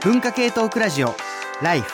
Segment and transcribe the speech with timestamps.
[0.00, 1.12] 文化系トークラジオ
[1.60, 1.92] ライフ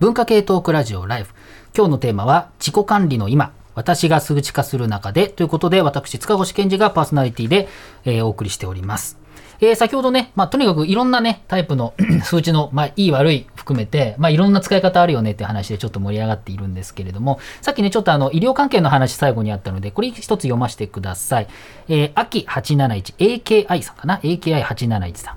[0.00, 1.34] 文化系トークラジオライフ
[1.72, 7.68] 今日のテーマは自己管理の今私が数値化する中でということで私塚越健二がパーソナリティで、
[8.04, 9.22] えーお送りしております
[9.60, 11.94] えー先ほどね、まあ、とにかくいろんなね、タイプの
[12.24, 21.46] 数値の、まあ、いい悪い含めて、まあ、いろんな使い方あるよねって話でちょっと盛り上がっているんですけれども、さっきね、ちょっとあの、医療関係の話最後にあったので、これ一つ読ませてください。
[21.88, 25.36] えー、秋871、AKI さんかな ?AKI871 さん。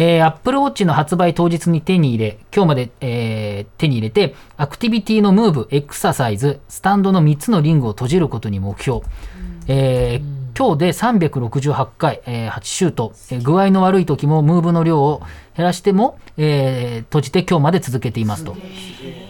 [0.00, 9.02] えー、Apple Watch の発売当日に手に入れ、今日まで、えー手に入れて、アクティビティのムーブ、エクササイズ、スタンドの3つのリングを閉じることに目標。
[9.68, 15.20] えー今日で368回、えー8シュート、えー具合の悪い時もムーブの量を
[15.54, 18.56] 減らしても、えー閉じて今日まで続けていますと。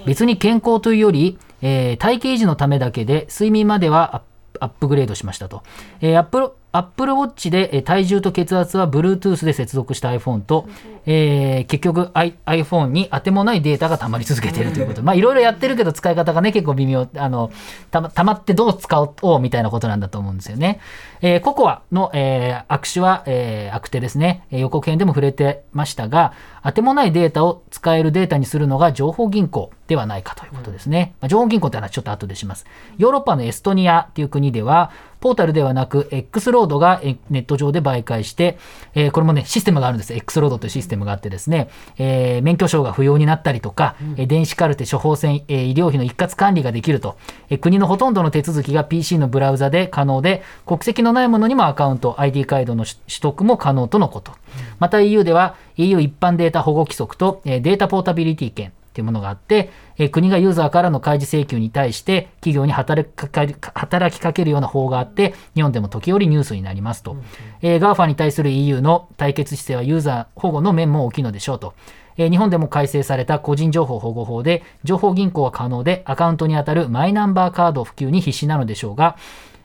[0.07, 4.23] 別に健康というより、えー体型維持のためだけで睡眠までは
[4.61, 5.65] アップグレードしましたと。
[6.01, 10.69] えー、アップ Apple Watch で体重と血圧は Bluetooth で接続した iPhone と、
[11.07, 17.51] えー結局 iPhone に当てもないデータが溜まり続けているということ、まあいろいろやってるけど使い方がね結構微妙、あの、
[17.91, 20.81] たま溜まってどう使おうみたいなことなんだと思うんですよね。
[21.23, 24.45] えーココアの、えー握手は、えー悪手ですね。
[24.51, 31.15] 予告編でも触れてましたが、当てもないデータを使えるデータにするのが情報銀行ではないかということですね。
[31.21, 32.67] まあ、情報銀行って話はちょっと後でします。
[32.99, 38.57] ヨーロッパのエストニアっていう国では、ポータルではなく X ロードがえネット上で媒介して、
[38.95, 40.15] えーこれもね、システムがあるんです。
[40.15, 47.17] X ロードというシステムがあってですね、えー免許証が不要になったりとか、えー電子カルテ、処方箋、えー医療費の一括管理ができると、
[47.51, 54.33] えー国のほとんどの手続きが PC のブラウザで可能で、国籍のないものにもアカウント、ID カードの取取得も可能とのこと。
[54.79, 67.17] また EU では EU 一般データ保護規則と、えーデータポータビリティ権というものがあって、えー国がユーザーからの開示請求に対して企業に働きかけ働きかけるような法があって、日本でも時折ニュースになりますと。
[67.63, 71.75] えー、GAFA に対する EU の対決姿勢はユーザー保護の面も大きいのでしょうと。
[72.17, 79.17] えー日本でも改正された個人情報保護法で、情報銀行は可能で、アカウントにあたるマイナンバーカード普及に必死なのでしょうが、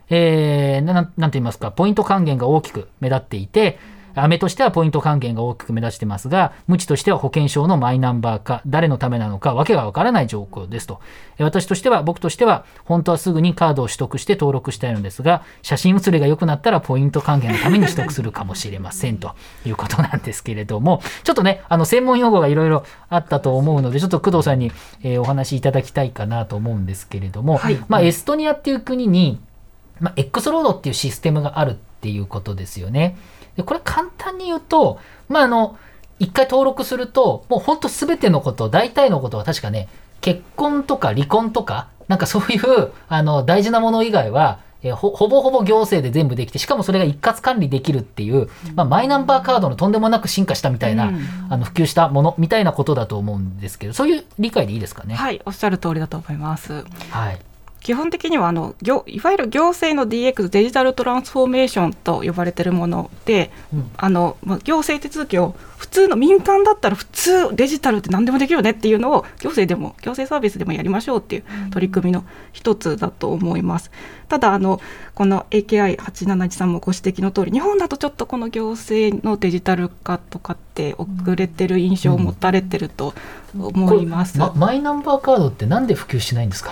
[0.10, 3.80] えーななん言いますか、ポイント還元が大きく目立っていて、
[4.16, 11.00] アメとしてはポイント還元が大きく目立ってますが、無知としては保険証のマイナンバー化、誰のためなのか、わけがわからない状況ですと。
[11.38, 24.72] え私としては、僕としては、本当はすぐにカードを取得して登録したいのですが、写真写りが良くなったらポイント還元のために取得するかもしれませんということなんですけれども、ちょっとね、あの、専門用語がいろいろあったと思うので、ちょっと工藤さんに、
[25.04, 29.40] えーお話しいただきたいかなと思うんですけれども、はいまあ、エストニアっていう国に、
[30.00, 33.18] まあ、X ロードっていうシステムがあるっていうことですよね。
[33.56, 35.00] でこれ簡単に言うと、
[35.30, 35.78] まあ、あの、
[36.20, 39.90] 一回登録すると、もう本当すべてのこと、大体のことは確かね、
[40.22, 55.16] 結婚とか離婚とか、なんかそういう、あの、大事なもの以外は、えほぼほぼ行政で全部できて、しかもそれが一括管理できるっていう、まあ、マイナンバーカードのとんでもなく進化したみたいな、うんあの普及したものみたいなことだと思うんですけど、そういう理解でいいですかね？
[55.16, 56.86] はい、おっしゃる通りだと思います。
[57.10, 57.40] はい。
[57.86, 73.92] 基本的にはあの行いわゆる行政の DX デジタルトランスフォーメーションと呼ばれているもので、うんあのまあ、行政手続きを普通の民間だったら普通デジタルって何でもできるよねっていうのを行政でも行政サービスでもやりましょうっていう取り組みの一つだと思います。
[74.30, 74.82] ただあの
[75.14, 83.14] この AKI871 さんもご指摘の通り日本だとちょっとこの行政のデジタル化とかって遅れてる印象を持たれてると
[83.60, 84.38] 思います。
[84.38, 86.72] まマイナンバーカードってなんで普及しないんですか？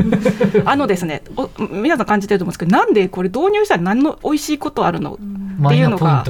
[0.64, 5.18] あのですね、お皆さん感じてると思うんですけど、なんでこれ導入したら何の美味しいことあるの、
[5.58, 6.24] マイナいうのが。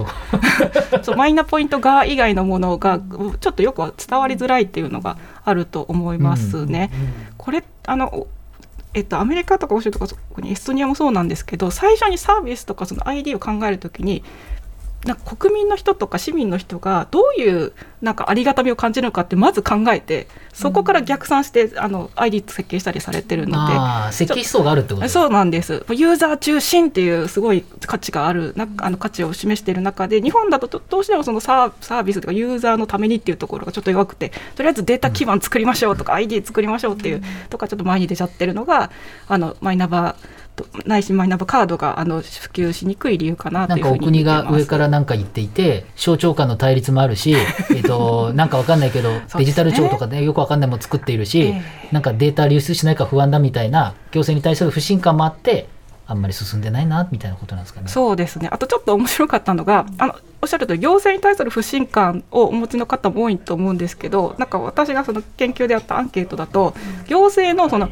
[1.02, 3.00] そうマイナポイント側 以外のものが
[3.40, 6.90] ちょっとよく伝わりづらいっていうのがあると思いますね。
[7.36, 8.26] これあのお
[8.92, 14.24] えっと、アメリカとか欧州とかそこにエストニアもそうなんですけど最初にサービスとかその ID を考えるときに
[15.04, 17.72] なんか国民の人とか市民の人がどういう
[18.02, 23.74] なんかありがたみを感じるのかってまず考えてそこから逆算して、あの ID 設計したりされてるので。
[23.74, 25.84] ああ、設計思想があるってことですそうなんです。
[25.90, 38.90] ユーザー中心っていうすごい価値がある、なあの価値を示している中で、日本だとどどうしてもそのサーサービスとかユーザーのためにっていうところがちょっと弱くて、とりあえずデータ基盤作りましょうとか、ID 作りましょうっていうとかちょっと前に出ちゃってるのが、
[39.28, 40.49] あのマイナンバーと
[40.86, 44.44] ないしマイナンバーカードがあの普及しにくい理由かなとないんかおうふうに見て国ます。
[44.44, 47.34] が上からなんか言っていて、省庁間の対立もあるし、
[47.74, 51.62] えっと、なんかわかんないけど、ねデジタル庁とかね、よくわかんないもの作っているし、え
[51.92, 55.68] なんかデータ流出しないか不安だみたいな、行政に対する不信感もあって、
[56.06, 57.88] あんまり進んでないな、みたいなことなんですかね。
[57.88, 58.48] そうですね。
[58.50, 66.74] あとちょっと面白かったのが、あのおっしゃるとり行政に対する不信感をお持ちの方も多いと思うんですけど、なんか私がその研究でやったアンケートだと、
[67.06, 67.90] 行政のその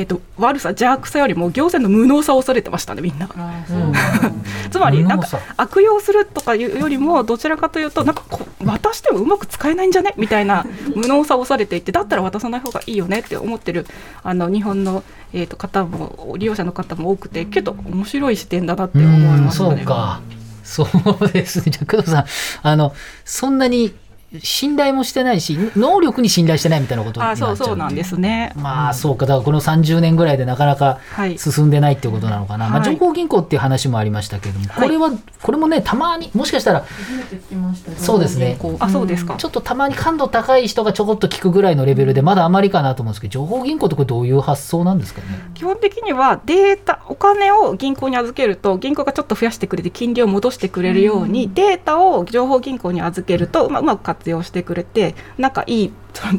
[0.00, 3.28] えっと悪さ邪悪さよりも行政の無能さを恐れてましたねみんな。
[3.28, 3.92] うん
[4.70, 10.14] つまりなんか悪用するとかいうよりもどちらかというとなんかこ渡してもうまく使えないんじゃね？
[10.16, 10.64] みたいな
[10.96, 13.86] 無能さをされていてだったら渡さない方がいいよねって思ってる
[14.22, 15.02] あの日本の、
[15.34, 19.06] えー、と方も利用者の方も多くてけど面白い視点だなって思
[19.36, 19.68] いますね。
[19.68, 20.20] そうか
[20.62, 20.86] そ
[21.20, 21.64] うですね。
[21.68, 22.24] じゃあ、工藤さん、
[22.62, 22.94] あの、
[23.24, 23.92] そんなに
[24.38, 27.52] 信頼もしてないし、能力に信頼してないみたいなことになっちゃう。
[27.52, 28.52] あそうそうなんですね。
[28.56, 29.26] まあ、そうか。
[29.26, 32.68] だからこの30年ぐらいでなかなかはい進んでないっていうことなのかな。
[32.68, 35.10] まあ、はい情報銀行っていう話もありましたけれども、これは、
[35.42, 45.26] これもね、たまに、もしかしたら、初めて聞きましたそうですねあそうですかちょっとたまに感度高い人がちょこっと聞くぐらいのレベルで、まだあまりかなと思うんですけど、情報銀行ってこれどういう発想なんですかね。
[45.54, 55.92] 基本的にはデータお金を銀行に預けると銀行がちょっと増やしてくれて金利を戻してくれるように、データを情報銀行に預けると、まあ、うまく活用してくれてなんかいい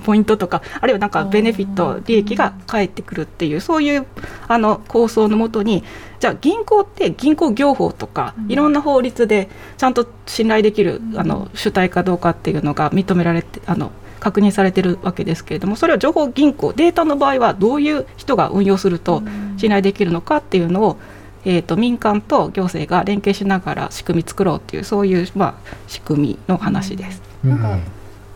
[0.03, 4.05] ポイントとかあるいはなんかベネフィット利益が返ってくるっていうそういう
[4.47, 5.83] あの構想のもとに
[6.19, 13.91] じゃあ銀行って銀行業法とかいろんな法律でちゃんと信頼できるあの主体かどうかっていうのが認められてあの
[14.21, 19.23] 確認されてるわけですけれどもそれは情報銀行データの場合はどういう人が運用すると
[19.57, 20.97] 信頼できるのかっていうのを、
[21.43, 27.30] えー、と民間と行政が連携しながら仕組み作ろうっていうそういう、まあ、仕組みの話です。
[27.43, 27.77] なんか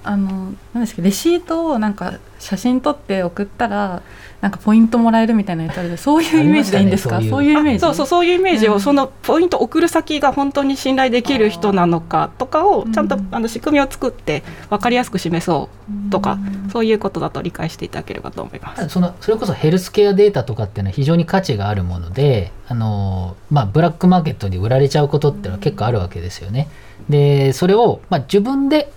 [0.04, 4.04] あのなんですかレシートをなんか写真撮って送ったら
[4.40, 7.20] なんかポイントもらえるみたいなやつあるでそういうイメージでいいんですか？
[7.20, 7.60] ねそういう。
[7.60, 7.80] イメージ？
[7.80, 8.80] そうそうそういうイメージを、うん。
[8.80, 12.94] そのポイント送る先が本当に信頼できる人なのかとかをうん。
[12.94, 15.70] ちゃんと、あの仕組みを作って分かりやすく示そ
[16.08, 16.38] うとか、
[16.72, 18.90] そういうことだと理解していただければと思います。
[18.90, 26.68] そのそれこそヘルスケアデータとかっていうのは非常に価値があるもので、あのまあ、ブラックマーケットに売られちゃうことっていうのは結構あるわけですよね。
[27.10, 28.92] でそれを、まあ、自分で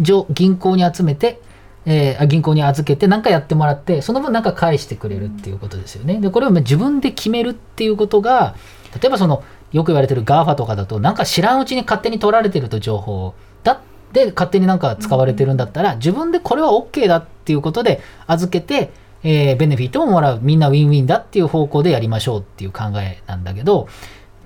[0.00, 1.40] 上銀行に集めて、
[1.86, 6.20] えーあ銀行に預けて何かやってもらってその分何か返してくれるっていうことですよね。
[6.20, 8.54] でこれをまあ自分で決めるっていうことが
[9.00, 13.78] 例えばそのよく言われてる GAFA とかだとなんか知らんうちに勝手に取られてると情報をだっ
[14.12, 18.92] て勝手になんか使われてるんだったら自分でこれは OK だっていうことで預けて、
[19.24, 23.88] えーベネフィットをもらうみんなウィンウィンだっていう方向でやりましょうっていう考えなんだけど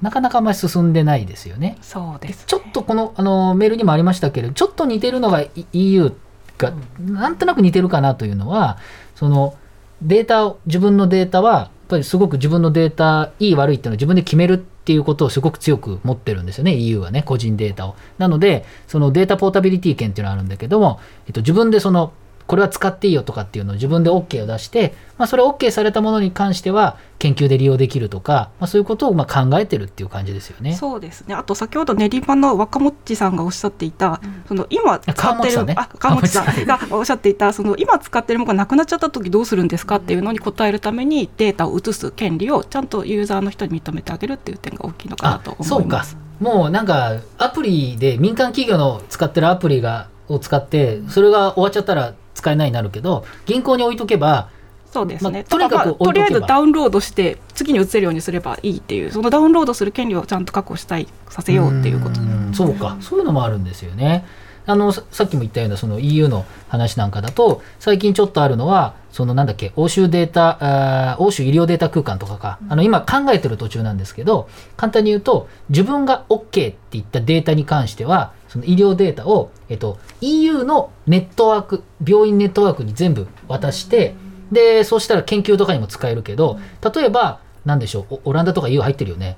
[0.03, 1.77] なかなかあんまり進んでないですよね。
[1.83, 6.12] そうです、ちょっとこのあのメールにもありましたけれどちょっと似てるのが EU
[6.59, 8.79] がなんとなく似てるかなというのは
[9.15, 9.56] その
[10.03, 17.97] データを自分のデータはやっぱりすごく自分のデータいい悪いっていうのを自分で決めるっていうことをすごく強く持ってるんですよね EU はね個人データを。
[18.19, 22.12] なのでそのデータポータビリティ権っていうのがあるんだけども、えっと、自分でその
[22.49, 30.75] これは使っていいよとかっていうのを自分で OK を出して、まあ、それ OK されたものに関しては研究で利用できるとか、まあ、そういうことをまあ考えてるっていう感じですよね。
[30.75, 31.35] そうですね。
[31.35, 46.17] あと先ほど練馬の若もっちさんがおっしゃっていた、その今使ってるねあ川本さんがおっしゃっていたその今使ってるものがなくなっちゃった時どうするんですかっていうのに答えるためにデータを移す権利をちゃんとユーザーの人に認めてあげるっていう点が大きいのかなとそうか思います。
[46.41, 54.50] もうなんかアプリで民間企業の使ってるアプリがを使ってそれが終わっちゃったら使えないになるけど銀行に置いとけば
[54.90, 55.31] そうですね。
[55.31, 62.20] まあとにかくまあとりあえずダウンロードして次に移せるようにすればいいっていうそのダウンロードする権利をちゃんと確保したいさせようっていうこと。
[62.20, 62.55] ん。
[62.55, 62.96] そうか。
[63.00, 64.25] そういうのもあるんですよね。
[64.64, 72.58] あのささっきも言ったようなその EU の話なんかだと最近ちょっとあるのはそのなんだっけ欧州データ欧州医療データ空間とかか。
[72.69, 84.15] あの今考えてる途中なんですけど簡単に言うと自分が OK って言ったデータに関してはその医療データを、えっと、EU のネットワーク病院ネットワークに全部渡して
[84.51, 86.58] でそうしたら研究とかにも使えるけど
[86.94, 89.37] 例えばなんでしょうおオランダとか EU 入ってるよね。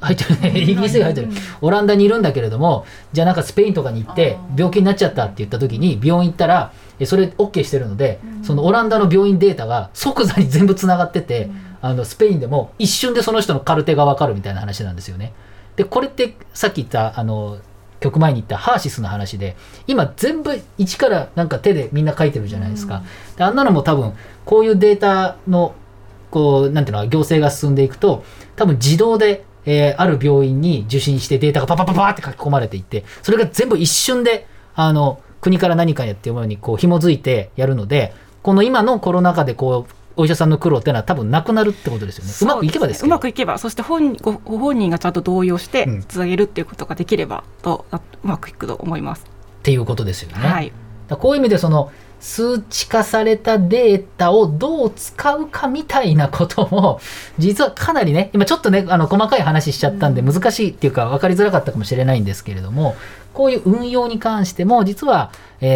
[0.00, 0.52] 入ってるね。
[0.60, 1.28] イギリスが入ってる。
[1.60, 11.48] オランダにいるんだけれどもじゃあなんかスペインとかに行って病気になっちゃったって言った時に病院行ったらえそれ OK してるので、そのオランダの病院データが即座に全部つながってて、
[11.80, 15.32] あのスペインでも一瞬でその人のカルテが分かるみたいな話なんですよね。
[15.76, 17.58] でこれってさっき言ったあの
[18.00, 23.02] 曲前に言ったハーシスの話で今全部一からなんか手でみんな書いてるじゃないですか。
[23.36, 24.12] であんなのも多分
[24.44, 25.74] こういうデータの
[26.30, 28.24] こうなんていうの行政が進んでいくと
[28.56, 38.12] 多分自動で、えーある病院に受診してデータがパパパパって書き込まれていってそれが全部一瞬であの国から何かやっていうものにこう紐づいてやるので
[38.42, 42.32] この今のコロナ禍でこうお医者さんの苦労っていうのは多分なくなるってことですよね。
[42.42, 49.24] うまくいけばですうまくいけばそして本ごご本人がちゃんと同意をしてうんつなげるっていうことができればと、あうまくいくと思います。
[49.24, 50.46] っていうことですよね。
[50.46, 50.72] はい。
[51.08, 57.00] こういう意味でその数値化されたデータをどう使うかみたいなことも
[57.38, 62.96] 実はかなりね今ちょっとねあの細かい話しちゃったんで難しいっていうか分かりづらかったかもしれないんですけれども
[63.38, 65.30] こういう運用に関しても実は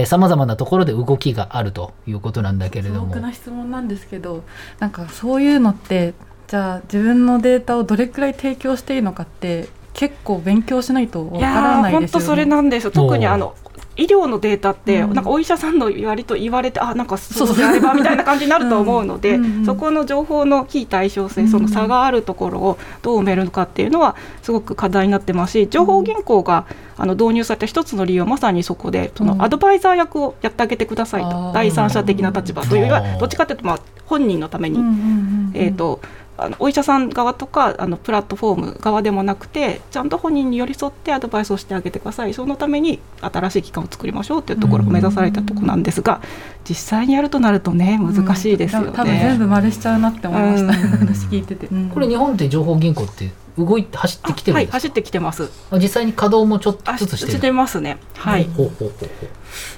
[0.07, 3.21] さまざまなところで動きがあるということなんだけれども素朴。
[3.21, 4.43] な質問なんですけど
[4.81, 6.15] なんかそういうのって
[6.49, 12.09] じゃあ自分のデータをどれくらい提供していいのかって結構勉強しないとわからないですよね。
[12.11, 12.91] 当それなんですよ。
[12.91, 13.55] 特にあの
[13.97, 15.15] 医療のデータって、うん。
[15.15, 19.67] なんかお医者さんの割と言われてあなんかそうであればみたいな感じになると思うので、うんうんうん。
[19.67, 29.37] そこの情報の非対称性、うんその差があるところをどう埋めるのかっていうのはすごく課題になってますし情報銀行があの導入された一つの理由はまさにそこでそうん。
[29.37, 31.53] のアドバイザー役をやってあげてくださいと、あー。
[31.53, 35.51] 第三者的な立場というよりはどっちかというとまあ本人のために、うんうんうん。
[35.55, 36.01] えー、と
[36.39, 42.35] あのお医者さん側とかあのプラットフォーム側でもなくてちゃんと本人に寄り添ってアドバイスをしてあげてください。
[42.35, 46.23] そのために新しい機関を作りましょうというところが目指されたところなんですが
[46.69, 48.89] 実際にやるとなるとね難しいですよね。
[48.89, 48.95] うん。
[48.95, 50.99] 多分全部丸しちゃうなって思いました、うん。
[50.99, 55.51] 話聞いてて、これ日本って情報銀行って動いて走ってきてるんですか、はい走ってきてます。
[55.71, 57.33] あ実際に稼働もちょっとあずつしてる。
[57.33, 57.99] してますね。
[58.17, 58.45] はい。
[58.45, 59.09] ほうほうほうほう。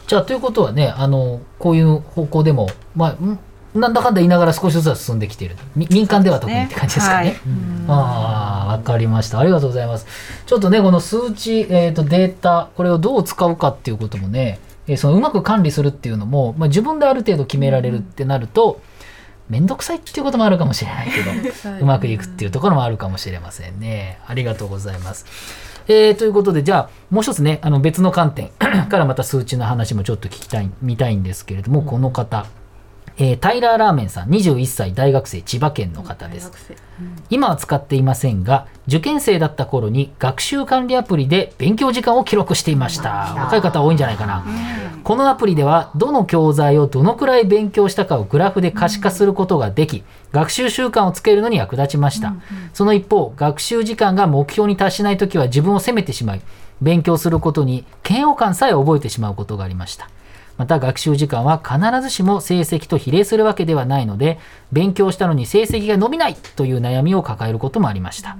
[0.06, 3.38] じゃあということはねあのこういう方向でもまあん？
[3.74, 7.26] なんだかんだ言いながら少しずつは進んできているみ民間では特にって感じですかね。
[7.26, 7.36] はい
[7.86, 10.06] ああわかりましたありがとうございます。
[10.46, 18.80] ちょっとねこの数値、えー、とデータこれをどう使うかっていうこともね、えーそのうまく管理するっていうのも、まあ、自分である程度決められるってなると
[19.48, 21.76] 面倒くさいっていうこともあるかもしれないけど。
[21.80, 24.18] うまくいくっていうところもあるかもしれませんね。
[24.26, 25.26] ありがとうございます。
[25.86, 28.48] えーということで、じゃあ、もう一つね、あの別の観点
[28.88, 32.46] からまた数値の話もちょっと聞きたい、見たいんですけれども、この方、
[33.16, 36.50] えータイラーラーメンさん、21歳大学生、千葉県の方です。
[37.30, 43.34] 今は使っていませんが、受験生だった頃に学習管理アプリで勉強時間を記録していました。
[43.36, 44.44] 若い方多いんじゃないかな。
[45.04, 50.02] このアプリではどの教材をどのくらい勉強したかをグラフで可視化することができ、
[50.32, 52.34] 学習習慣をつけるのに役立ちました。
[52.72, 56.42] その一方、学習時間が目標に達しないときは自分を責めてしまい、
[56.82, 60.08] 勉強することに嫌悪感さえ覚えてしまうことがありました。
[60.56, 64.38] また学習時間は必ずしも成績と比例するわけではないので、
[64.72, 68.36] 勉強したのに成績が伸びないという悩みを抱えることもありました。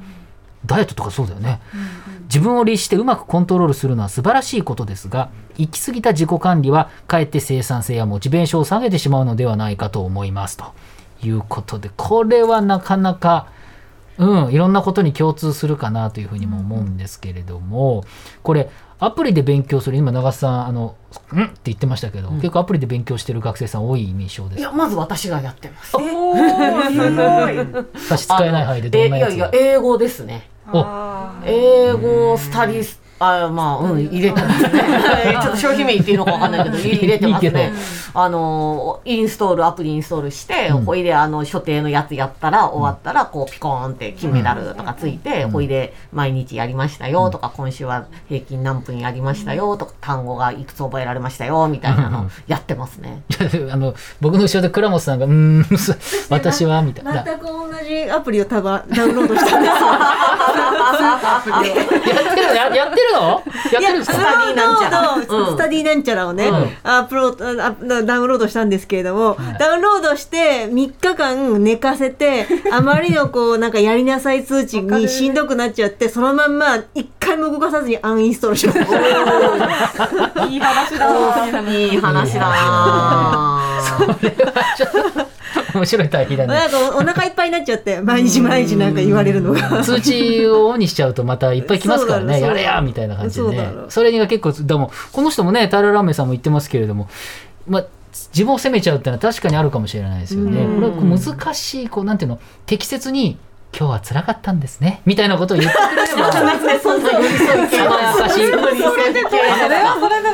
[0.67, 1.61] ダイエットとかそうだよね。
[2.25, 10.65] 自分を律してうまくコントロールするのは素晴らしいことですが、行き過ぎた自己管理はかえって生産性やモチベーションを下げてしまうのではないかと思いますと
[11.23, 13.49] いうことで、これはなかなか、
[14.17, 18.05] うん、いろんなことに共通するかなというふうにも思うんですけれども、
[18.43, 20.95] これ、アプリで勉強する、今、長瀬さん、あの、
[21.33, 21.45] うん。
[21.45, 24.61] って言ってましたけど、結構アプリで勉強してる学生さん多い印象です。
[24.61, 25.97] いやまず私がやってます。
[25.97, 27.85] おーすごい。
[28.01, 30.49] 差し支えない範囲でどんなやつえいやいや英語ですね。
[31.45, 33.04] 英語スタディス
[33.45, 34.71] あまあうん入れてますね。
[35.43, 37.73] ちょっと商品名言っていいのかわかんないけど入れてますいいけね。
[38.17, 53.23] あのインストールアプリインストールして、うんほいであの所定のやつやったら終わったらこうピコーンって金メダルとかついて、うんほいで毎日やりましたよとか、今週は平均何分やりましたよとか単語がいくつ覚えられましたよみたいなのやってますね。
[53.73, 55.67] あの僕の後ろで倉本さんが「うーん
[56.31, 57.25] 私は」みたいな。
[57.25, 59.87] 全く同じアプリを多分ダウンロードしたんですよ。
[61.55, 63.43] やってるやってるの？
[63.73, 65.23] やってるんですスかタディなんちゃら。
[65.23, 66.55] スタディなんちゃらをね、うん。
[66.83, 80.45] アップロードあダウンロードしたんですけれども、ダウンロードして3日間寝かせて あまりのこうなんかやりなさい通知にしんどくなっちゃってそのまんま1回も動かさずにアンインストールしました。
[80.47, 81.73] いい話だな。
[81.73, 83.71] いい話だな。
[83.99, 85.34] ぁ
[85.75, 86.55] 面白い対比だね。
[86.55, 89.83] なんかおお腹いっぱいになっちゃって毎日毎日なんか言われるのが。
[89.83, 92.41] 通知をオンにしちゃうとまたいっぱい来ますからね。
[92.41, 93.69] やれやみたいな感じでね。
[93.89, 97.09] それが結構でもこの人もねタイラーラーメンさんも言ってますけれども
[97.69, 97.85] まあ
[98.33, 100.61] 自分を責めちゃうってのは確かにあるかもしれないですよね。
[100.61, 100.75] うん。
[100.77, 103.37] これは難しいこうなんていうの適切に
[103.77, 105.03] 今日は辛かったんですね。
[105.05, 106.53] みたいなことを言ってくれれば それは
[110.01, 110.31] それで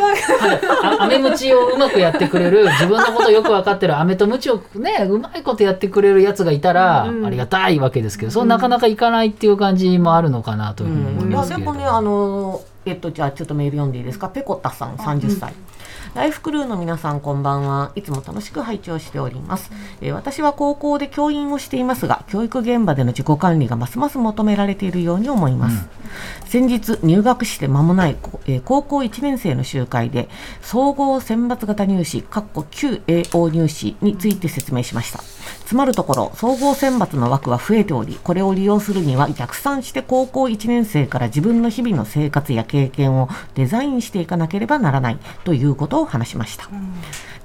[1.01, 7.27] アメムチをうまくやってくれる自分のことよく分かってるアメとムチをねうまいことやってくれるやつがいたらうん。
[7.27, 11.79] ありがたいわけですけど、そうなかなかいかないっていう感じもあるのかなというふうに思いいますけれども。
[11.79, 14.29] やでもねあのえっとじゃあちょっとメール読んでいいですか？
[14.29, 15.53] ペコタさん30歳、
[16.15, 17.93] ライフクルーの皆さんこんばんは。
[17.95, 25.89] いつも楽しく拝聴しております、えー私は高校で教員をしていますが教育現場での自己管理がますます求められているように思います、
[26.47, 30.29] 先日入学して間もない、こえー高校1年生の集会で
[30.63, 35.21] 総合選抜型入試かっこ旧 AO 入試について説明しました
[35.71, 46.69] つまるところ総合選抜の枠は増えておりこれを利用するには逆算して高校1年生から自分の日々の生活や経験をデザインしていかなければならないということを話しました、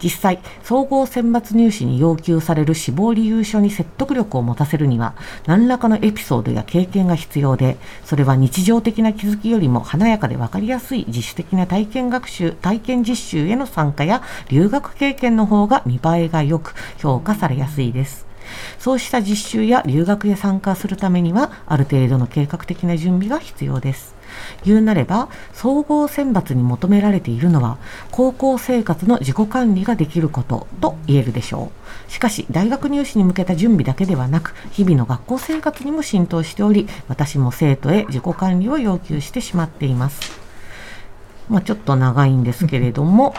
[0.04, 18.26] 実際総合選抜入試に要求される志望理由書に説得力を持たせるには何らかのエピソードや経験が必要でそれは日常的な気づきよりも華やかで分かりやすい自主的な体験学習体験実習への参加や留学経験の方が見栄えが良く評価されやすいです。
[18.80, 24.15] そうした実習や留学へ参加するためにはある程度の計画的な準備が必要です。
[24.66, 27.78] 言うなれば総合選抜に求められているのは
[28.12, 31.72] 高校生活の自己管理ができることと言えるでしょ
[32.10, 32.12] う。
[32.12, 40.46] しかし大学入試に向けた準備だけではなく日々の学校生活にも浸透しており私も生徒へ自己管理を要求してしまっています。
[41.50, 43.36] まあ、ちょっと長いんですけれども、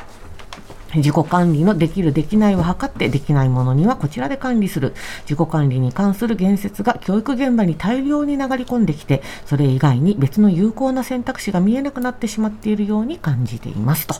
[0.97, 4.95] 自己管理のできるできないを測ってできないものにはこちらで管理する。
[5.29, 14.15] 自己管理に関する言説が教育現場に大量に流れ込んできてそれ以外に別の有効な選択肢が見えなくなってしまっているように感じていますと、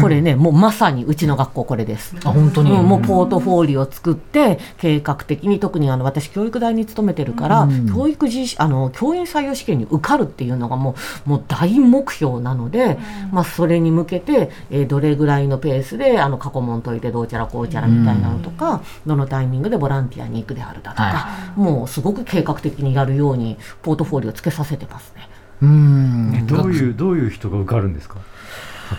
[0.00, 2.16] これねもうまさにうちの学校これです。
[2.24, 7.88] あ本当に、うんもうポートフォリオを作って計画的に特にあの私教育大に勤めてるから、うん。
[7.88, 10.94] 教育実あの教員採用試験に受かるっていうのがも
[11.26, 12.98] うもう大目標なので、
[13.32, 25.28] まあ、それに向けて、えーどれぐらいのペースであの過去問解いてどうちゃらこうちゃらみたいなのとか、どのタイミングでボランティアに行くであるだとか、はもうすごく計画的にやるようにポートフォリオつけさせてますね。
[25.62, 28.16] うーんどういうどういう人が受かるんですか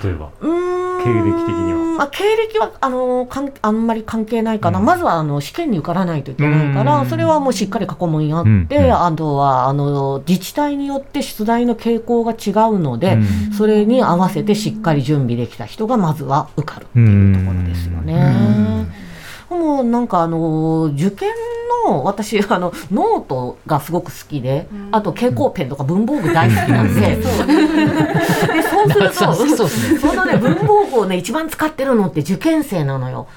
[0.04, 0.30] 例えば。
[0.42, 1.80] 経歴的には。
[1.98, 4.86] まあ、経歴はあのかんあんまり関係ないかな、うん。
[4.86, 7.10] まずはあの試験に受からないといけないから、うん。
[7.10, 8.86] それはもうしっかり過去問やって、うん。
[8.86, 8.94] うん。
[8.94, 13.54] あとはあの自治体によって出題の傾向が違うので、うん。
[13.54, 18.86] それに合わせてしっかり準備できた人がまずは受かるっていうところですよね。
[19.50, 21.30] もうなんかあの受験
[21.86, 30.00] の私あのノートがすごく好きで、あと蛍光ペンとか文房具大好きなんで、でそうするとそう そうですね。
[30.00, 33.28] そのね文房具をね一番使ってるのって受験生なのよ。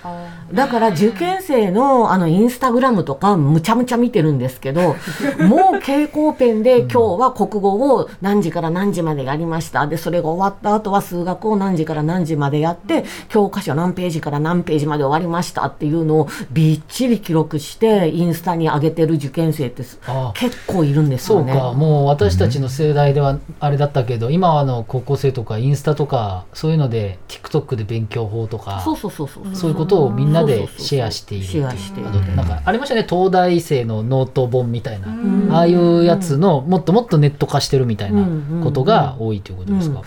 [0.53, 4.97] だから受験生のあのインスタグラムとかむちゃむちゃ見てるんですけど
[5.47, 9.87] もう蛍光ペンで今日は国語を何時から何時までやりました。
[9.87, 21.53] でそれが終わった後は数学を何時から何時までやって教科書何ページから何ページまで終わりましたっていうのをびっちり記録してインスタに上げてる受験生ってすあ結構いるんですそうよね。
[21.53, 21.73] か。
[21.73, 29.55] もう私たちの世代ではあれだったけど、今はあの高校生とかインスタとかそういうので TikTok で勉強法とかそうそうそうそう。
[29.55, 31.45] そういうことをみんなでシェアしている。
[31.45, 35.53] シェアしてあとなんかありましたね東大生のノート本みたいな、ん。
[35.53, 38.27] ああいうやつのもっともっとネット化してるみたいな
[38.63, 40.03] ことが多いということですか、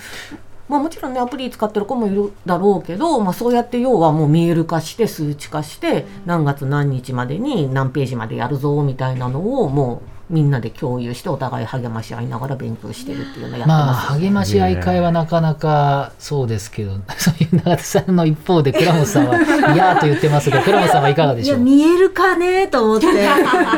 [0.72, 21.58] まあ、もちろんねアプリ使ってる子もいるだろうけど、まあ、そうやって要はもう見える化して数値化して何月何日までに何ページまでやるぞみたいなのをもうみんなで共有してお互い励まし合いながら勉強してるっていうのをやってまあますよね、励まし合い会はなかなかそうですけど そういう永田さんの一方で倉本さんは嫌と言ってますが 倉本さんはいかがでいしょう？
[21.60, 23.08] や見えるかねと思って。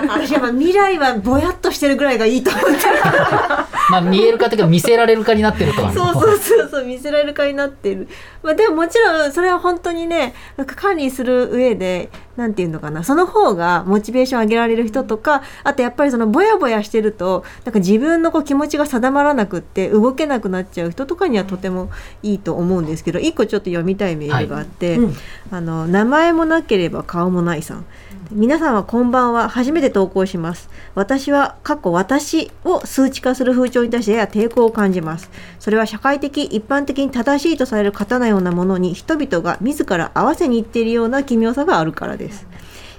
[0.07, 2.69] 私やっぱ未来はぼやっとしてるぐらいがいいと思って。
[3.89, 8.07] まあ見えるかというか見せられるかになってるとそうそうそうそう見せられるかになってる、
[8.41, 21.89] まあ、でももちろんそれは本当にねなんか管理する上でなんていうのかなその方がモチベーション上げられる人とかあとやっぱりそのぼやぼやしてるとなんか自分のこう気持ちが定まらなくって動けなくなっちゃう人とかにはとても
[22.21, 25.15] いいと思うんですけど一個ちょっと読みたいメールがあって、うん。
[25.51, 27.85] あの名前もなければ顔もないさん。
[28.31, 29.49] 皆さんはこんばんは。
[29.49, 30.69] 初めて投稿します。
[30.95, 35.29] 私は過去私を数値化する風潮に対してやや抵抗を感じます。
[35.59, 42.47] それは社会的一般的に正しいとされる型のようなものに人々が自ら合わせにいっているような奇妙さがあるからです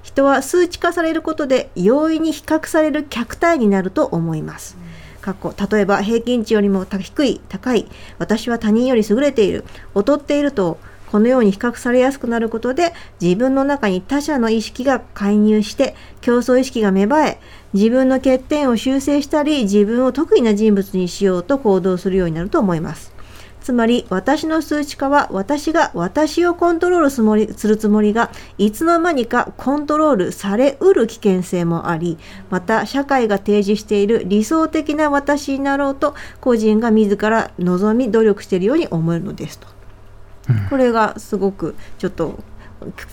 [0.04, 4.76] 人は数値化されることで容易に比較される客体になると思います。
[5.22, 7.88] 過去例えば平均値よりも低い高い。
[8.18, 9.64] 私は他人より優れている。
[9.96, 10.78] 劣っていると
[11.10, 17.40] このように比較されやすくなることで自分の中に他者の意識が介入して競争意識が芽生え
[17.72, 23.13] 自分の欠点を修正したり自分を得意な人物にしようと行動するようになると思います。
[23.64, 32.18] つまり私の数値化は私が私をコントロールすもりするつもりがいつの間にかコントロールされうる危険性もあり
[32.50, 39.66] また社会が提示している理想的な私になろうと個人が自ら望み努力しているように思えるのですと。
[40.68, 42.44] これがすごくちょっと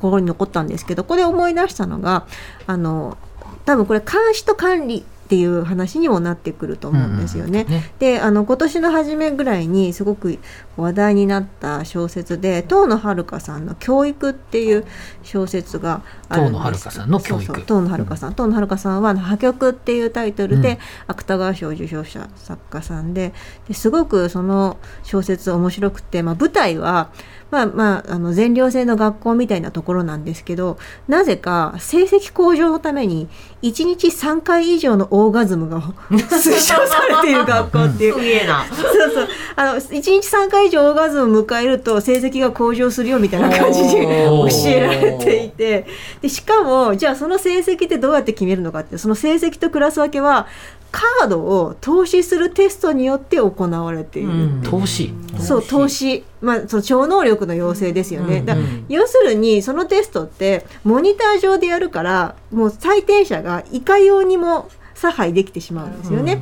[0.01, 2.27] 心に残ったんですけどこれ思い出したのが
[2.67, 3.17] あの
[3.63, 7.61] 多分これ監視と管理っていう話にもなってくると思うんですよね。
[7.61, 7.93] うんね。
[7.99, 10.39] であの今年の初めぐらいにすごく
[10.75, 14.83] 話題になった小説で遠野遥さんの「教育」っていう
[15.23, 16.53] 小説があるんです。
[16.55, 17.45] 遠野遥さんの教育。
[17.45, 18.33] そうそう遠野遥さん。
[18.33, 23.31] 遠野遥さんは「破局」っていうタイトルで、芥川賞受賞者作家さんで
[23.69, 27.09] ですごくその小説面白くて、まあ、舞台は、
[27.51, 33.27] まあまあ、あの全寮制の学校みたいなところなんですけどなぜか成績向上のために
[33.61, 38.13] 1日3回以上のオーガズムが 推奨されている学校っていう。
[38.13, 38.65] すげえな。
[38.69, 39.27] そうそう。
[39.55, 45.85] あの1日3回以上オーガズムを迎えると成績が向上するよみたいな感じに教えられていて。
[46.21, 50.47] でしかもじゃあその成績ってどうやって決めるのかってその成績とクラス分けは
[50.91, 54.61] カードを投資するテストによって行われている、うん。
[54.63, 55.13] 投資？
[55.39, 58.45] そう投資、まあ、その超能力の要請ですよね、うん。
[58.45, 66.41] だから要するにそのテストってモニター上でやるからもう採点者がいかようにも差配できてしまうんですよね。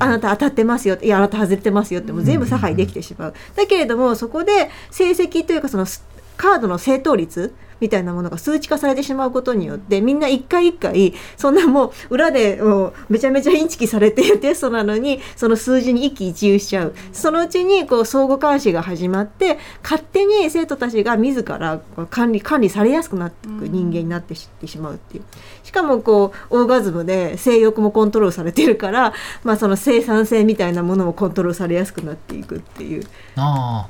[0.00, 3.34] あなた当たってますよいやあなた外れてますよってもう全部差配できてしまう。
[3.54, 6.02] だけれどもそこで成績というかそのス
[6.36, 16.94] カードの正答率みたいなものが数値化されてしまうことによってみんな一回一回そんなもう裏でもうめちゃめちゃインチキされているテストなのにその数字に一喜一憂しちゃう。
[17.12, 25.24] そのうちにこう相互監視が始まって勝手に生徒たちが自ら管理管理されやすくなっていく人間になってしまうっていう
[25.62, 29.12] しかもこうオーガズムで性欲もコントロールされてるから、
[29.44, 33.06] まあ、その生産性みたいなものもコントロールされやすくなっていくっていう。
[33.36, 33.88] あ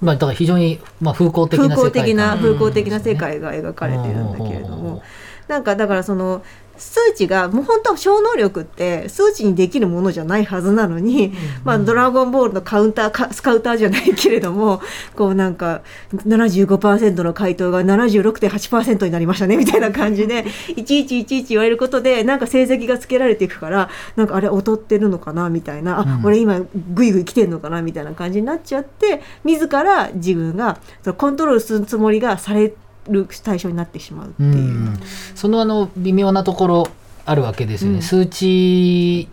[0.00, 5.02] まあだから非常に、まあ、風光的な風世界光的な観風光的な世界が描かれてるんだけれども。
[5.48, 6.42] なんかだからその
[6.78, 11.32] 数値がもう本当は超能力って数値にできるものじゃないはずなのに、
[11.64, 14.80] まあ、ドラゴンボールのカウンターかスカウターじゃないけれども
[15.16, 15.82] こうなんか
[16.14, 26.24] 75%の回答が76.8%になりましたねみたいな感じでいちいちいちいち言われることでなんか成績がつけられていくからなんかあれ劣ってるのかなみたいなあ、うん。
[26.24, 26.60] 俺今
[26.94, 32.72] グイグイ来てんのかなみたいな感じになっちゃって自ら自分がそのコントロールするつもりがされ
[33.08, 34.48] る対象になってしまうっていう。
[34.48, 35.00] うん。
[35.34, 36.88] そのあの微妙なところ
[37.24, 38.02] あるわけですよね、うん。
[38.02, 39.28] 数値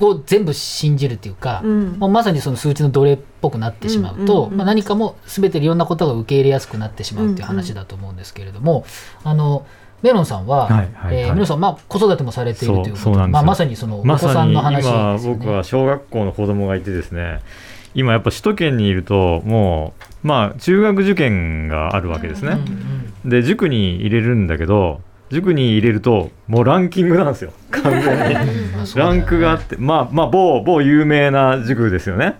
[0.00, 1.92] を全部信じるっていうか、うん。
[1.98, 4.56] もうまさにその数値の奴隷っぽくなってしまうと、うんうんうん。
[4.58, 8.84] まあ、何かも全ていろんなことが受け入れやすくなってしまうっていう話だと思うんですけれども、
[9.24, 9.66] あの
[10.02, 10.90] メロンさんは、はいはい。
[10.94, 15.18] はいえーメロンさん、まあ、子育てもされているということそうそうなんでまあ、まさにそのお子まさんの話ね。
[15.24, 17.40] 僕は小学校の子供がいてですね
[17.94, 22.58] 今やっぱ首都圏にいるともうまあ中学受験があるわけですね、
[23.24, 25.00] で塾に入れるんだけど
[25.30, 27.52] 塾に入れるともうランキングなんですよ。
[27.72, 28.36] 完全に。
[28.96, 32.34] ランクがあってまあまあ某某有名な塾ですよね。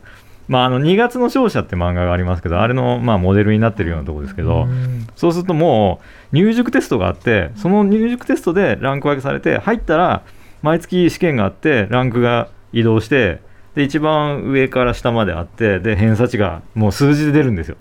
[0.46, 5.06] まああの2月の勝者って漫画がありますけどあれのまあモデルになってるようなところですけど、うん。
[5.16, 6.00] そうするとも
[6.32, 10.22] う入塾テストがあってその入塾テストでランク分けされて入ったら
[10.60, 13.40] 毎月試験があってランクが移動して
[13.74, 17.76] で一番上から下まであってで偏差値がもう数字で出るんですよ。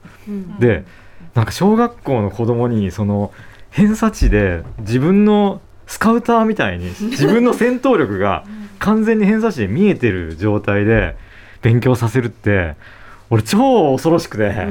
[0.59, 0.85] で
[1.33, 3.31] なんか小学校の子供にその
[3.69, 8.43] 偏差値で自分のスカウターみたいに 自分の戦闘力が
[8.79, 11.15] 完全に偏差値で見えてる状態で
[11.61, 12.75] 勉強させるって
[13.29, 14.67] 俺超恐ろしくて。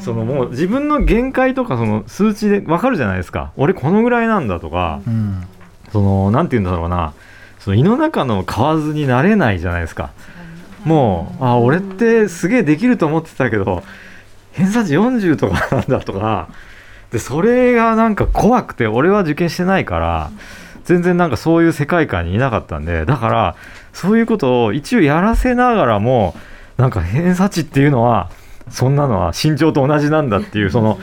[0.00, 3.50] そのもう自分の限界とかその数値で分かるじゃないですか。
[3.56, 5.42] 俺このぐらいなんだとかうん。
[5.90, 7.12] そのなんて言うんだろうな。
[7.58, 10.10] その胃の中の蛙になれないじゃないですか
[10.86, 13.82] もうあ俺ってすげえできると思ってたけど
[14.52, 16.48] 偏差値40とかなんだとか
[17.10, 20.30] でそれがなんか怖くて俺は受験してないから
[20.84, 23.56] 全然なんかそういう世界観にいなかったんでだから
[23.92, 26.36] そういうことを一応やらせながらも
[26.76, 28.30] なんか偏差値っていうのは
[28.70, 30.98] そんなのは身長と同じなんだっていうその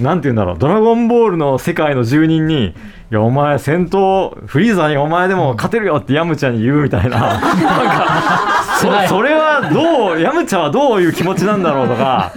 [0.00, 0.58] なんて言うんだろう。
[0.58, 2.74] ドラゴンボールの世界の住人にい
[3.10, 7.18] やお前戦闘フリーザにお前でも勝てるよってヤムチャに言うみたいな。
[7.18, 12.32] なんかそそれはどうヤムチャはどういう気持ちなんだろうとか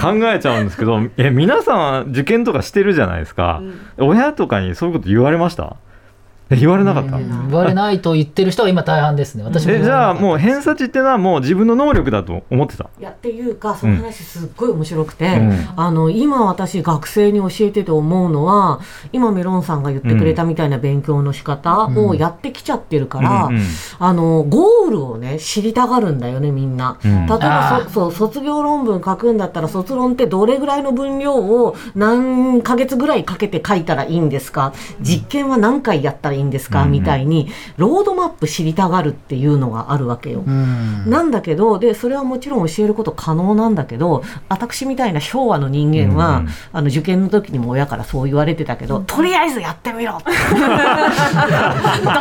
[0.00, 3.62] 考えちゃうんですけどえ皆さんは受験とかしてるじゃないですか、
[3.98, 5.76] 親とかにそういうこと言われました？
[5.76, 5.83] え
[6.50, 7.48] 言われなかった、うん。
[7.48, 9.44] 言われないと言ってる人が今大半ですね。
[9.44, 12.90] 私もえじゃあもうう偏差値ってのはもう自分の能力だと思ってた？
[12.98, 15.68] いやっていうかその話すっごい面白くて、うん。
[15.76, 18.80] あの今私学生に教えてて思うのは
[19.12, 23.62] 今メロンさんが言ってくれたみたいな勉強の仕方をやってきちゃってるから、うんうん
[23.98, 26.98] あのゴールをね知りたがるんだよねみんな。
[27.04, 27.26] うん。
[27.26, 34.74] 例えばそう卒業論文書くんだったら卒論ってどれぐらいの分量を何ヶ月ぐらいかけて書いたらいいんですか？
[35.00, 40.42] 実験は何回やったらいいんですか、うんみたいにロードマップ知りたがるっていうのがあるわけよ。
[40.42, 41.08] ん。
[41.08, 50.18] なんだけどでそれはもちろん教えること可能なんだけど私みたいな昭和の人間は、うんあの受験の時にも親からそう言われてたけど、とりあえずやってみろど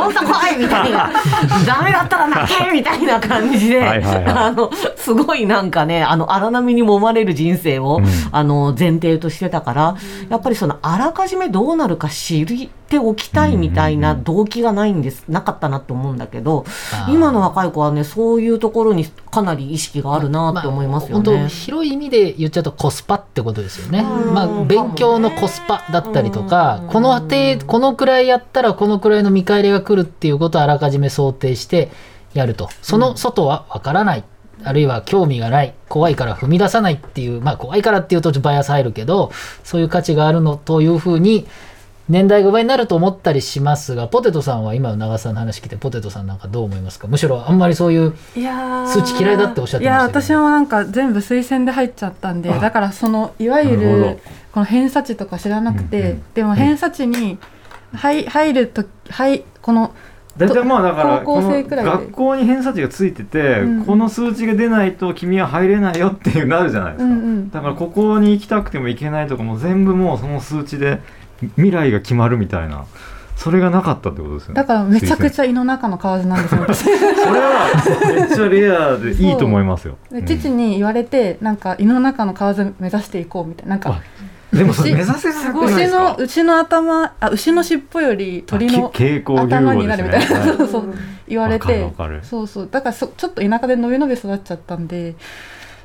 [0.10, 1.12] んと来いみたいな。
[1.66, 4.26] ダメだったら泣けみたいな感じで、はいはいはい。
[4.26, 8.06] あのすごいなんかねあの荒波に揉まれる人生を、うん。
[8.32, 9.96] あの前提としてたから
[10.30, 12.44] やっぱりそのあらかじめどうなるか知
[12.94, 16.64] っておきたいみたいな動機がないんですなかったなと思うんだけど
[17.10, 21.50] 今の若い子はねそういうところにかなり意識があるなって思いますよ本当ね。
[21.50, 24.00] 広い意味で言っちゃうとコスパってことですよね。
[24.02, 24.34] うん。
[24.34, 31.90] まあ勉強のコスパだったりとかうん、この程このくらいやったらこのくらいの見返りが来るっていうことをあらかじめ想定して
[32.34, 32.70] やると。
[32.84, 34.24] その外はわからない。
[34.66, 35.74] あるいは興味がない。
[35.90, 37.42] 怖いから踏み出さないっていう。
[37.42, 39.32] まあ怖いからっていうとちょっとバイアス入るけど
[39.64, 41.48] そういう価値があるのというふうに
[42.10, 47.08] 年代が上になると思ったりしますがポテトさんは今の長澤さんの話聞いてポテトさんなんかどう思いますか？
[47.08, 52.60] むしろあんまりそういういやー数値嫌いだっておっしゃってましたいや私もなんか全部推薦で入っちゃったんであ。
[52.60, 54.20] だからそのいわゆなる
[54.52, 57.38] この偏差値とか知らなくて、うんうんでも偏差値に
[57.94, 59.94] 入入るとはいこの
[60.36, 61.92] 大体まあだから高校生くらいで。
[61.92, 67.50] この学校に偏差値がついてて、うんこの数値が出ないと君は入れないよっていうなるじゃないですか、うんうん。
[67.52, 71.02] だからここに行きたくても行けないとかも全部もうその数値で
[71.56, 72.86] 未来が決まるみたいな。
[73.36, 74.56] それがなかったってことですよね。
[74.56, 76.84] だからめちゃくゃちゃ胃の中の蛙なんですよ私。
[76.86, 77.68] それは
[78.16, 83.72] めっちゃレアでいいと思いますよ、で父に言われてなんか胃の中の蛙目指していこうみたいな。
[83.72, 86.04] なんかうんでもそれ牛目指せなくないで牛すか。
[86.04, 90.58] の牛の頭あ牛の尻尾より鳥の頭語になるみたいな、ねはい。
[90.58, 90.94] そうそう
[91.28, 92.20] 言われわかるてわかる。
[92.24, 92.70] そうそう。
[92.70, 95.16] だからそちょっと田舎で伸び伸び育っちゃったんで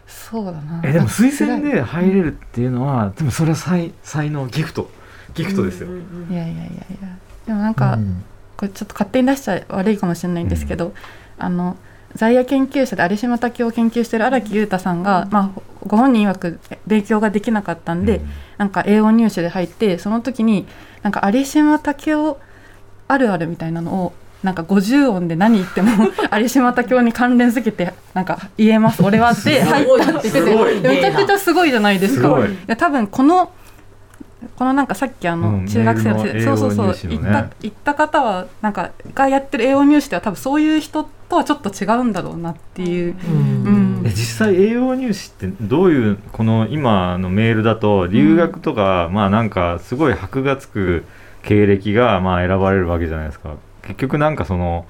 [0.06, 0.82] そうだな。
[0.84, 4.90] えでも推薦で入れるっていうのはでもそれは才才能ギフト
[5.38, 5.88] ギフトですよ、
[6.31, 6.68] いやいやいやい
[7.03, 7.09] や。
[7.46, 8.24] でもなんか、うん。
[8.57, 10.92] これちょっと勝手に出しちゃ悪いかもしれないんですけど、
[11.38, 11.77] あの
[12.14, 18.29] 在野研究者で有島武雄を研究している荒木裕太さんが、まあ、ご本人曰く勉強ができなかったんで、うん。
[18.59, 20.66] なんか英語入試で入ってその時に
[21.03, 22.37] なんか有島武雄
[23.07, 25.90] あるあるみたいなのをなんか50音で何言っても
[26.38, 32.29] 有島武雄に関連づけてなんか言えます俺はって入ったって言っててめちゃくちゃすごいじゃないですか。
[32.29, 32.51] すごい。
[32.51, 33.53] いや多分この
[34.57, 44.03] このなんかさっきあのうん中学生の,、メールのそうそうそう行った行った方はなんかがやってる英語入試では多分そういう人とはちょっと違うんだろうなっていう、うん。
[44.05, 51.05] え実際栄養入試ってどういうこの今のメールだと留学とか、まあなんかすごい箔がつく
[51.42, 53.57] 経歴がまあ選ばれるわけじゃないですか。
[53.83, 54.87] 結局なんかその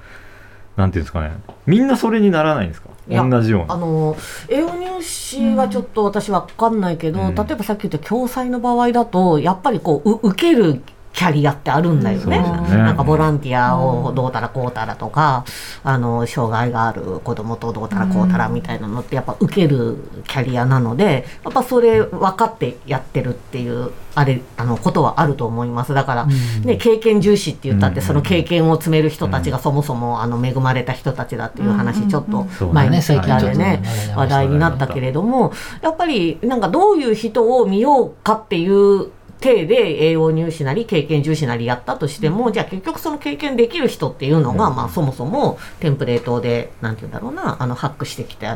[0.79, 1.33] なんていうんですかね。
[1.65, 2.89] みんなそれにならないんですか？
[3.09, 3.73] 同じような。
[3.73, 4.15] あの
[4.47, 7.35] 栄養入試はちょっと私わかんないけど、うん。
[7.35, 10.81] 例えばさっき言った共済の場合だとやっぱりこうう受ける
[11.19, 12.39] キャリアってあるんだよね。
[12.39, 12.77] ね。
[12.77, 15.43] なんかボランティアをどうたらこうたらとか、
[15.83, 19.97] あの障害がある子供とどうたらこうたらみたいなのってやっぱ受ける
[20.29, 25.93] キャリアなのでやっぱそれ分かってやってるっていうあれあのことはあると思います。
[25.93, 28.05] だから、ね、経験重視って言ったって、うん。
[28.05, 33.83] その経験を積める人たちがそもそもあの恵まれた人たちだっていう話ちょっと前にね最近あれね
[34.15, 35.51] 話題になったけれども
[35.81, 48.47] やっぱりなんかどういう人を見ようかっていう体で栄養入試なり経験重視なりやったとしても、じゃあ結局その経験できる人っていうのが、まあそもそもテンプレートでなんて言うんだろうなあのハックしてきて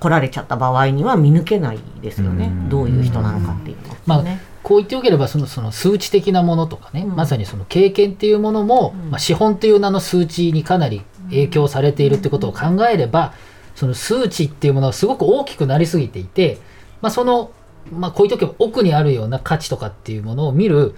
[0.00, 2.68] 来られちゃった場合には見抜けないですよね、うん。
[2.68, 4.40] どういう人なのかっていうの、まあね。
[4.62, 7.16] こう言っておければそのその数値的なものとかね、うん。
[7.16, 9.10] まさにその経験っていうものも、うん。
[9.10, 13.32] まあ、資本という名の数値にかなり影響されているってことを考えれば、
[13.74, 16.58] その数値っていうものがすごく大きくなりすぎていて、
[17.00, 17.50] まあ、その、
[17.92, 20.94] まあ、こう言っておけば奥にあるような価値とかっていうものを見る、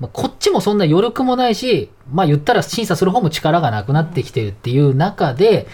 [0.00, 5.66] まあ、こっちもそんな余力もないし、まあ、言ったら審査する方も力がなくなってきてるっていう中で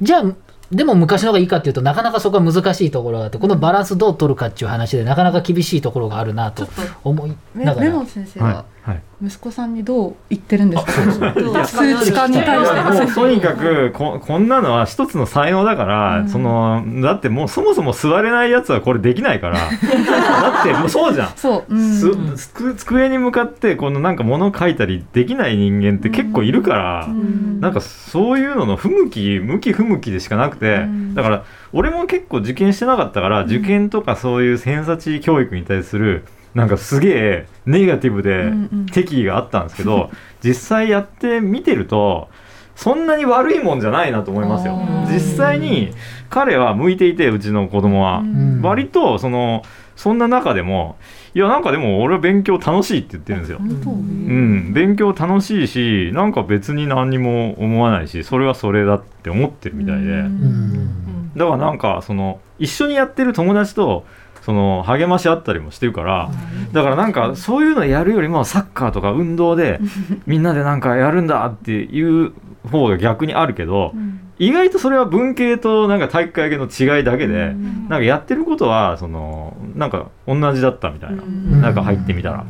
[0.00, 0.24] じゃあ
[0.70, 6.66] でも昔の方がいいかっていうとなかなかそこは難しいところがあってこのバランスどう取るかっていう話でなかなか厳しいところがあるなと
[7.04, 7.90] 思いメながら。
[7.90, 8.73] メモン先生はいははい
[9.22, 11.32] 息子さんにどう言ってるんですか？
[11.40, 13.04] いや数値化に対して。
[13.04, 16.28] もうとにかくここんなのは一つの才能だから、うん。
[16.28, 19.56] そのだってもうそもそも座れないやつはこれできないから。
[19.70, 21.28] だってもうそうじゃん。
[21.36, 21.96] そう、うん。
[21.96, 27.60] す机机に向かってこのなんか物を書いたりできない人間って結構いるから、うん。
[27.60, 31.14] なんかそういうのの不向き向き不向きでしかなくて、うん。
[31.14, 38.86] だから俺も結構受験してなかったから、受験とかそういう偏差値教育に対するなんかすげえネガティブでうんうん。
[38.86, 40.10] 敵意があったんですけど、
[40.42, 42.28] 実際やってみてると
[42.76, 44.78] そんなに悪いもんじゃないなと思いますよ。
[45.08, 45.90] 実際に
[46.30, 48.60] 彼は向いていてうちの子供は、うん。
[48.62, 49.62] 割とその
[49.96, 50.96] そんな中でも
[51.34, 61.32] いやなんかでも俺は勉強楽しいって言ってるんですよ、うん、勉強楽しいしなんか別に何にも思わないしそれはそれだって思ってるみたいで、うん。
[61.36, 64.04] だからなんかその一緒にやってる友達と
[64.44, 66.30] その励まし合ったりもしてるから
[66.72, 69.80] だからなんかそういうのやるよりもサッカーとか運動で
[70.26, 72.32] みんなでなんかやるんだっていう
[72.70, 74.20] 方が逆にあるけどうん。
[74.36, 77.88] 意外とそれは文系となんか体育会系の違いだけでうん。
[77.88, 81.62] なんかやってることはそのなんか同じだったみたいなうん。
[81.62, 82.44] なんか入ってみたら。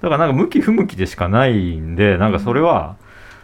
[0.00, 2.96] だからなんか向き不向きでしかないんでなんかそれは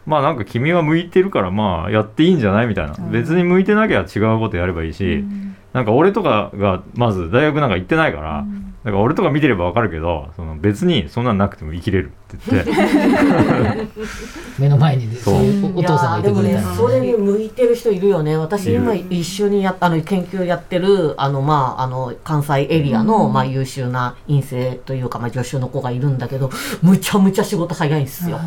[0.07, 2.95] まあなんか君は向いてるからまあやっていいんじゃないみたいな。
[2.99, 3.11] うん。
[3.11, 5.25] 別に向いてなきゃ違うことやればいいし
[5.73, 8.45] なんか俺とかがまず大学なんか行ってないから
[8.85, 12.71] だから俺とか見てればわかるけどその別にそんなんなくても生きれるって言って。
[14.59, 15.79] 目の前にねそう。
[15.79, 18.73] お父さんがいてくれたいやーでもねそれに向いてる人いるよね私。
[18.73, 26.51] 今い一緒にやあの研究やってるあの、まあ、あの関西エリアの、まあ、優秀な院生というか、まあ、助手の子がいるんだけど
[26.83, 28.41] むちゃむちゃ仕事早いんですよ。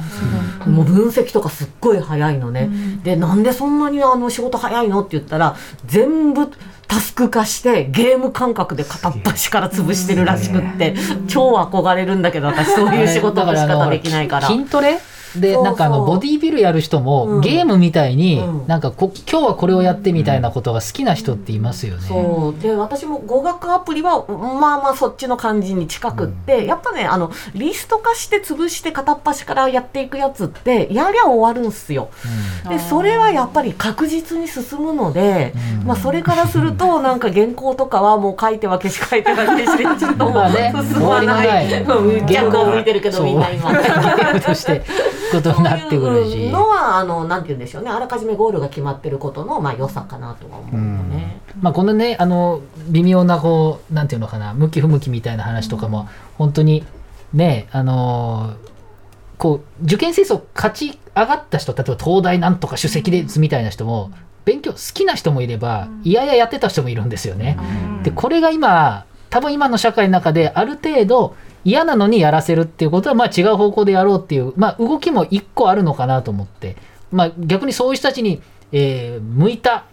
[0.65, 2.71] もう分析とかすっごい早いのね。
[3.03, 5.55] でなんでそんなにあの仕事早いのって言ったら
[5.85, 6.49] 全部
[6.87, 10.95] タスク化してゲーム感覚で片っ端から潰してるらしくって
[11.27, 14.47] 超憧れるんだけど私そういう仕事の仕方できないから。
[14.47, 14.99] 筋トレ
[15.35, 17.41] でなんかあのボディービルやる人も、うん。
[17.41, 18.67] ゲームみたいに、うん。
[18.67, 22.07] なんかこ今日はこれをやってみたいなことが好きな人っていますよね。
[22.07, 22.61] そう。
[22.61, 32.09] で私も語学アプリはまあまあそっちの感じに近くって、やっぱねあのリスト化して潰して片っ端からやっていくやつってやりゃ終わるんすよ。
[32.69, 35.87] でそれはやっぱり確実に進むので、うん。
[35.87, 41.85] まあ、それからすると なんか原稿とかはもう書いては消し書いては消してちょっと進まない。
[42.27, 43.71] 逆を向いてるけどみんな今。
[45.31, 46.51] ことになってくるしそういう。
[46.51, 51.41] のはあのなんて言うんでしょうねあらかじめゴールが決まってることのまあ良さかなとは思うよね。
[51.61, 56.83] まあ、このねあの微妙なこうなんていうのかな向き不向きみたいな話とかも、本当に
[57.33, 58.73] ねあのー
[59.43, 64.11] こう受験戦争勝ち上がった人例えば東大なんとか首席ですみたいな人も
[64.45, 67.57] 勉強好きな人もいればいやいややってた人もいるんですよね。
[68.03, 76.75] でこれが今多分今の社会の中である程度嫌なのにやらせるっていうことはまあ違う方向でやろうっていう、まあ、動きも一個あるのかなと思って、
[77.11, 79.85] まあ、逆にそういう人たちに、えー向いた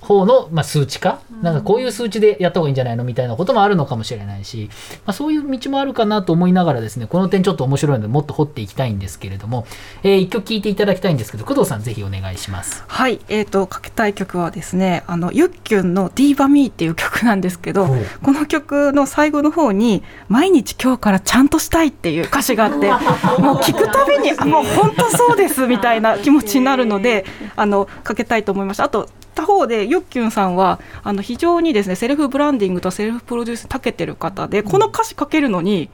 [0.00, 3.04] 方の、まあ、数値化、なんかこういう数値でやった方がいいんじゃないの？
[3.04, 4.70] みたいなこともあるのかもしれないし、
[5.06, 9.66] まあ、そういう道もあるかなと思いながらですねこの点ちょっと面白いのでもっと掘っていきたいんですけれども、
[10.02, 12.84] えー一曲聴いていただきたいんですけど工藤さんぜひお願いします。
[12.86, 17.86] はい、えー、とかけたい曲はですねあのゆっきゅんの「ディーバミーっていう曲なんですけど
[18.22, 22.90] この曲の最後の方に「毎日今日からちゃんとしたい」っていう歌詞があって
[23.40, 27.24] もう聞くたびにあもう本当そうですみたいな気持ちになるので
[27.56, 28.84] あのかけたいと思いました。
[28.84, 35.90] あと他方でゆっきゅんさんはあの非常にですねセルフブランディングとセルフプロデュースに長けてる方でこの歌詞かけるのに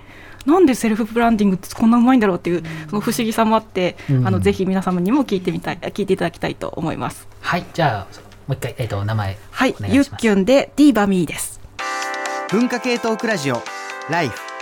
[0.47, 4.27] なんでセルフブランディングってこんなうまいんだろうっていうその不思議さもあって、うん。
[4.27, 7.27] あのぜひ皆様にも聞いてみたい聞いていただきたいと思います。
[7.40, 11.61] はいじゃあもう一回、えー、と名前はいゆっきゅんでディーバミーです。
[12.51, 13.62] 文化系トークラジオ
[14.11, 14.53] ライフ